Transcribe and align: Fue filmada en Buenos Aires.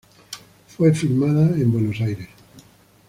Fue 0.67 0.95
filmada 0.95 1.49
en 1.55 1.71
Buenos 1.71 2.01
Aires. 2.01 2.27